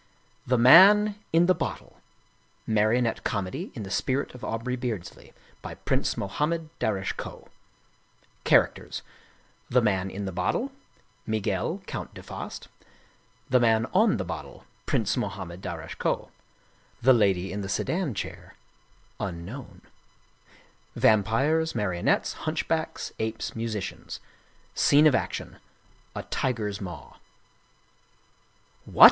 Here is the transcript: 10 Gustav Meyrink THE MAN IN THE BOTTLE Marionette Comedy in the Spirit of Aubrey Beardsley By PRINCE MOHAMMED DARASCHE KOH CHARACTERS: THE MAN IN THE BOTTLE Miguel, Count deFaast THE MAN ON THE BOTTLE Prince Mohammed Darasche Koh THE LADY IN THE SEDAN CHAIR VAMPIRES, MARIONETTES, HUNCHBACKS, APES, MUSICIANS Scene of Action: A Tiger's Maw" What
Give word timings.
10 0.49 0.49
Gustav 0.49 0.49
Meyrink 0.49 0.49
THE 0.49 0.57
MAN 0.57 1.15
IN 1.31 1.45
THE 1.45 1.53
BOTTLE 1.53 1.97
Marionette 2.65 3.23
Comedy 3.23 3.71
in 3.75 3.83
the 3.83 3.91
Spirit 3.91 4.33
of 4.33 4.43
Aubrey 4.43 4.75
Beardsley 4.75 5.31
By 5.61 5.75
PRINCE 5.75 6.17
MOHAMMED 6.17 6.69
DARASCHE 6.79 7.17
KOH 7.17 7.47
CHARACTERS: 8.43 9.03
THE 9.69 9.83
MAN 9.83 10.09
IN 10.09 10.25
THE 10.25 10.31
BOTTLE 10.31 10.71
Miguel, 11.27 11.83
Count 11.85 12.15
deFaast 12.15 12.65
THE 13.51 13.59
MAN 13.59 13.85
ON 13.93 14.17
THE 14.17 14.25
BOTTLE 14.25 14.65
Prince 14.87 15.15
Mohammed 15.17 15.61
Darasche 15.61 15.99
Koh 15.99 16.29
THE 17.03 17.13
LADY 17.13 17.51
IN 17.51 17.61
THE 17.61 17.69
SEDAN 17.69 18.15
CHAIR 18.15 18.55
VAMPIRES, 20.95 21.75
MARIONETTES, 21.75 22.33
HUNCHBACKS, 22.45 23.13
APES, 23.19 23.55
MUSICIANS 23.55 24.19
Scene 24.73 25.05
of 25.05 25.13
Action: 25.13 25.57
A 26.15 26.23
Tiger's 26.23 26.81
Maw" 26.81 27.17
What 28.85 28.99